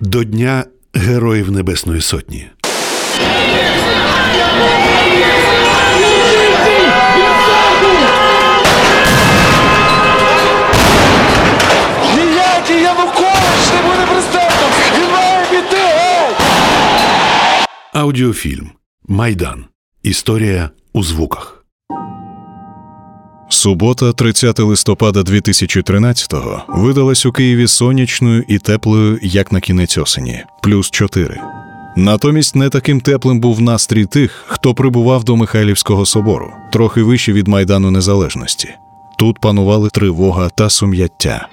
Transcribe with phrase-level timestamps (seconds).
[0.00, 2.48] До Дня Героїв Небесної Сотні.
[17.92, 18.70] Аудіофільм
[19.08, 19.64] Майдан.
[20.02, 21.57] Історія у звуках.
[23.58, 30.90] Субота, 30 листопада 2013-го видалась у Києві сонячною і теплою, як на кінець осені, плюс
[30.90, 31.40] 4.
[31.96, 37.48] Натомість не таким теплим був настрій тих, хто прибував до Михайлівського собору, трохи вище від
[37.48, 38.74] Майдану Незалежності.
[39.16, 41.48] Тут панували тривога та сум'яття.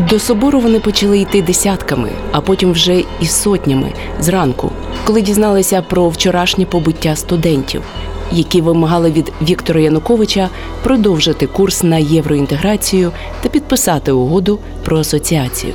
[0.00, 4.70] До собору вони почали йти десятками, а потім вже і сотнями зранку,
[5.04, 7.82] коли дізналися про вчорашнє побиття студентів,
[8.32, 10.48] які вимагали від Віктора Януковича
[10.82, 15.74] продовжити курс на євроінтеграцію та підписати угоду про асоціацію.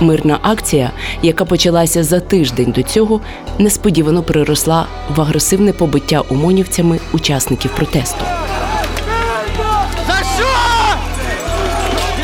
[0.00, 0.90] Мирна акція,
[1.22, 3.20] яка почалася за тиждень до цього,
[3.58, 8.24] несподівано переросла в агресивне побиття умонівцями учасників протесту.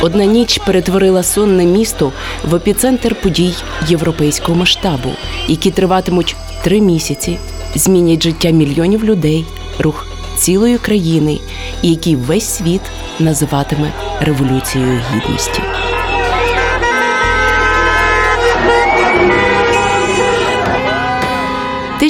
[0.02, 2.12] Одна ніч перетворила сонне місто
[2.44, 3.54] в епіцентр подій
[3.88, 5.08] європейського масштабу,
[5.48, 7.38] які триватимуть три місяці,
[7.74, 9.44] змінять життя мільйонів людей,
[9.78, 10.06] рух
[10.38, 11.38] цілої країни,
[11.82, 12.80] який весь світ
[13.18, 15.62] називатиме революцією гідності.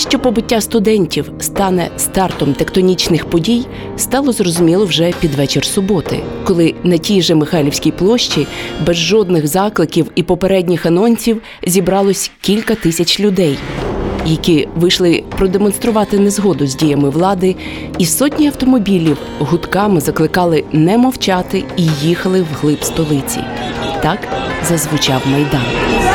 [0.08, 6.98] Що побиття студентів стане стартом тектонічних подій, стало зрозуміло вже під вечір суботи, коли на
[6.98, 8.47] тій же Михайлівській площі
[8.86, 13.59] без жодних закликів і попередніх анонсів зібралось кілька тисяч людей,
[14.27, 17.56] які вийшли продемонструвати незгоду з діями влади,
[17.98, 23.41] і сотні автомобілів гудками закликали не мовчати і їхали вглиб столиці.
[24.03, 24.19] Так
[24.69, 26.12] зазвучав майдан.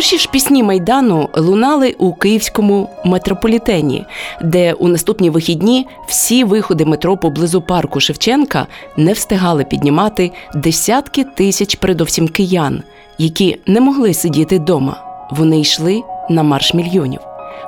[0.00, 4.04] Перші ж пісні майдану лунали у київському метрополітені,
[4.42, 8.66] де у наступні вихідні всі виходи метро поблизу парку Шевченка
[8.96, 12.82] не встигали піднімати десятки тисяч, передовсім киян,
[13.18, 14.96] які не могли сидіти вдома.
[15.30, 17.20] Вони йшли на марш мільйонів.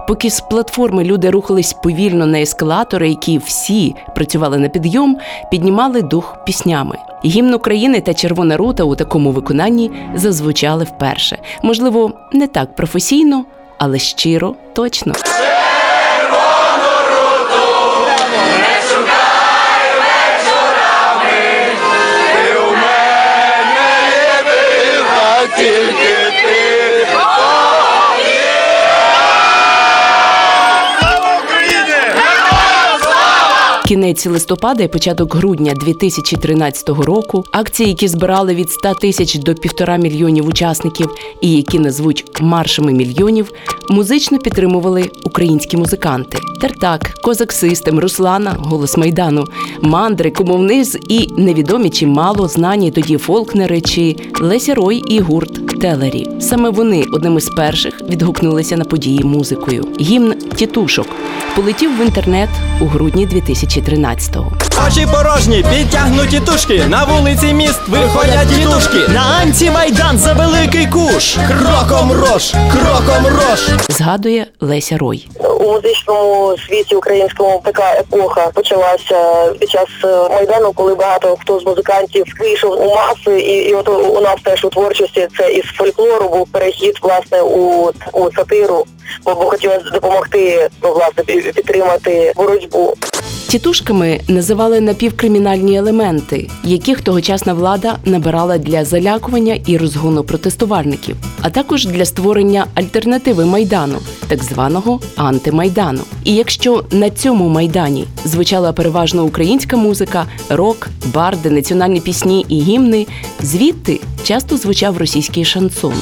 [0.09, 5.19] Поки з платформи люди рухались повільно на ескалатори, які всі працювали на підйом,
[5.51, 6.97] піднімали дух піснями.
[7.25, 11.39] Гімн України та Червона рута у такому виконанні зазвучали вперше.
[11.63, 13.45] Можливо, не так професійно,
[13.79, 15.13] але щиро точно.
[33.93, 39.97] Кінець листопада і початок грудня 2013 року акції, які збирали від 100 тисяч до півтора
[39.97, 41.11] мільйонів учасників,
[41.41, 43.53] і які назвуть маршами мільйонів,
[43.93, 49.45] музично підтримували українські музиканти: Тертак, Козак Систем, Руслана, Голос Майдану,
[49.81, 56.29] Мандри, Кумовниз і невідомі чи мало знані тоді фолкнери чи Леся Рой і гурт Телері.
[56.41, 59.87] Саме вони одним із перших відгукнулися на події музикою.
[60.01, 61.07] Гімн тітушок
[61.57, 62.49] полетів в інтернет
[62.81, 64.53] у грудні 2013-го.
[64.87, 66.85] Очі порожні, підтягнуті тушки.
[66.89, 69.13] На вулиці міст виходять тітушки.
[69.15, 71.37] На антимайдан за великий куш.
[71.49, 73.82] Кроком рош, кроком рош.
[73.89, 75.29] Згадує Леся Рой.
[75.63, 81.67] У музичному світі українському така епоха почалася під час е, майдану, коли багато хто з
[81.67, 86.29] музикантів вийшов у маси, і, і от у нас теж у творчості це із фольклору
[86.29, 88.85] був перехід власне у, у сатиру,
[89.25, 92.95] бо, хотілося допомогти ну, власне підтримати боротьбу.
[93.53, 101.87] Тітушками називали напівкримінальні елементи, яких тогочасна влада набирала для залякування і розгону протестувальників, а також
[101.87, 103.99] для створення альтернативи майдану,
[104.29, 105.01] так званого
[105.53, 106.01] антимайдану.
[106.25, 113.07] І якщо на цьому майдані звучала переважно українська музика, рок, барди, національні пісні і гімни,
[113.41, 115.95] звідти часто звучав російський шансон.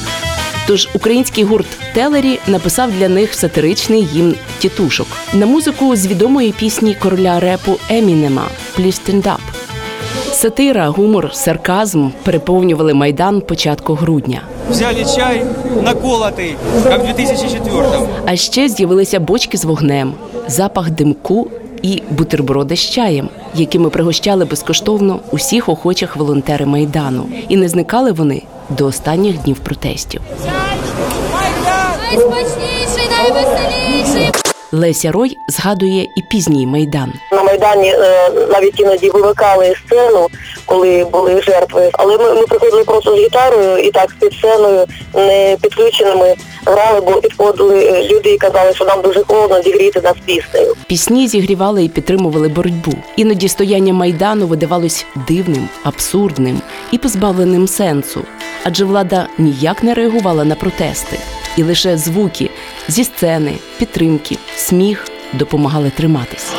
[0.67, 6.95] Тож український гурт Телері написав для них сатиричний гімн тітушок на музику з відомої пісні
[6.95, 8.43] короля репу Емінема
[8.77, 9.60] «Please stand up».
[10.33, 14.41] Сатира, гумор, сарказм переповнювали майдан початку грудня.
[14.69, 15.43] Взяли чай
[15.83, 18.07] наколотый, как в 2004-м.
[18.25, 20.13] А ще з'явилися бочки з вогнем,
[20.47, 21.47] запах димку
[21.81, 28.41] і бутерброди з чаєм, якими пригощали безкоштовно усіх охочих волонтери майдану, і не зникали вони
[28.69, 30.21] до останніх днів протестів.
[32.11, 34.30] Найсмачніший, найвеселіший.
[34.71, 37.13] Леся Рой згадує і пізній майдан.
[37.31, 40.27] На Майдані е, навіть іноді вимикали сцену,
[40.65, 41.89] коли були жертви.
[41.93, 46.35] Але ми, ми приходили просто з гітарою і так під сценою, не підключеними,
[46.65, 50.75] грали, бо підходили е, люди і казали, що нам дуже холодно зігріти нас піснею.
[50.87, 52.93] Пісні зігрівали і підтримували боротьбу.
[53.15, 58.21] Іноді стояння майдану видавалось дивним, абсурдним і позбавленим сенсу,
[58.63, 61.17] адже влада ніяк не реагувала на протести,
[61.57, 62.49] і лише звуки
[62.87, 66.53] зі сцени, підтримки, сміх допомагали триматись.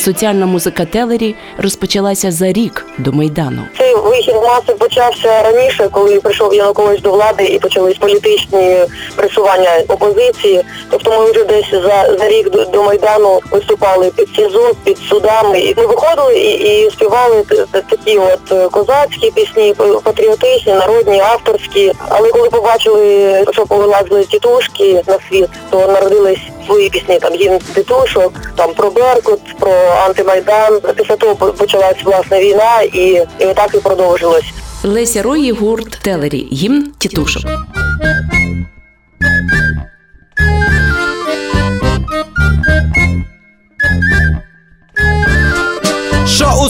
[0.00, 3.62] Соціальна музика Телері розпочалася за рік до майдану.
[3.78, 8.76] Цей вихід в маси почався раніше, коли прийшов Янукович до влади і почались політичні
[9.16, 10.64] пресування опозиції.
[10.90, 15.60] Тобто ми вже десь за, за рік до, до майдану виступали під СІЗО, під судами.
[15.60, 21.92] І ми виходили і, і співали такі от е, козацькі пісні, патріотичні, народні, авторські.
[22.08, 28.32] Але коли побачили, що повилазили тітушки на світ, то народились свої пісні, там гімн титушок,
[28.56, 29.72] там про Беркут, про
[30.06, 30.80] антимайдан.
[30.96, 34.52] Після того почалась власне війна, і, і отак і продовжилось.
[34.84, 37.42] Леся Рої, гурт Телері гімн тітушок.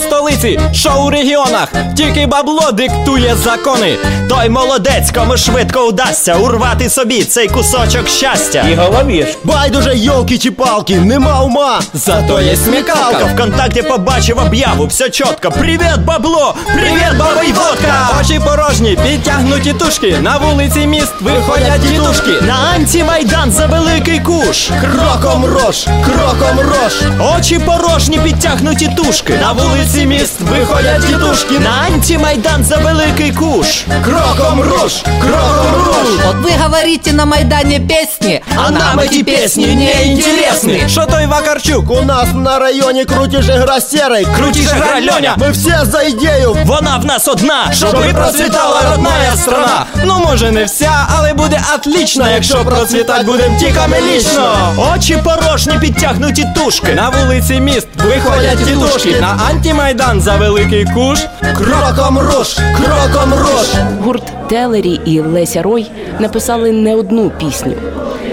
[0.01, 1.67] Столиці, що у регіонах,
[1.97, 3.97] тільки бабло диктує закони.
[4.29, 8.65] Той молодець, кому швидко вдасться урвати собі цей кусочок щастя.
[8.71, 9.37] І голові ж.
[9.43, 11.79] Байдуже йолки чи палки, нема ума.
[11.93, 13.25] Зато є смікалка.
[13.33, 15.51] Вконтакті побачив об'яву, все чітко.
[15.51, 16.55] Привіт, бабло!
[16.73, 18.09] Привіт, баба й водка!
[18.21, 20.17] Очі порожні, підтягнуті тушки.
[20.21, 22.45] На вулиці міст виходять тітушки.
[22.45, 24.69] На антимайдан за великий куш.
[24.81, 26.93] Кроком рош, кроком рош.
[27.37, 29.33] Очі порожні, підтягнуті тушки.
[29.41, 31.58] На вулиці міст виходять тітушки.
[31.58, 33.84] На антимайдан за великий куш.
[34.04, 36.24] Кроком рош, кроком рош.
[36.26, 40.88] Вот вы говорите на Майдане песни, А нам эти песни не интересны.
[40.88, 41.90] Що той Вакарчук?
[41.90, 44.26] У нас на районі крутіше гра серий.
[44.36, 45.34] Крутіше гра Льоня.
[45.38, 46.56] Ми всі за ідею.
[46.64, 49.86] Вона в нас одна, щоб і процвітала родная страна.
[50.04, 54.56] Ну може не вся, але буде отлично, якщо процвітать будем тільки ми лічно.
[54.94, 56.92] Очі порожні підтягнуті тушки.
[56.94, 59.20] На вулиці міст виходять тітушки.
[59.20, 59.38] На
[59.71, 61.19] антимайдан за великий куш.
[61.57, 63.67] Кроком рош, кроком рош.
[64.01, 65.85] Гурт Телері і Леся Рой
[66.19, 67.73] написали не одну пісню.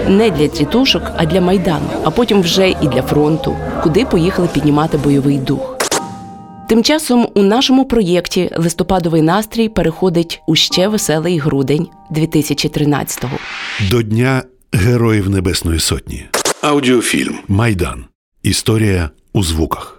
[0.07, 4.97] Не для тітушок, а для майдану, а потім вже і для фронту, куди поїхали піднімати
[4.97, 5.77] бойовий дух.
[6.69, 13.37] Тим часом у нашому проєкті листопадовий настрій переходить у ще веселий грудень 2013-го.
[13.91, 14.43] До Дня
[14.73, 16.25] Героїв Небесної Сотні.
[16.61, 18.05] Аудіофільм Майдан.
[18.43, 19.98] Історія у звуках.